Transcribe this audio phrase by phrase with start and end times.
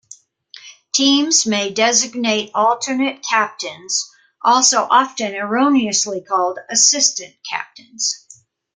[0.95, 4.09] Teams may designate alternate captains,
[4.41, 8.27] also often erroneously called "assistant captains".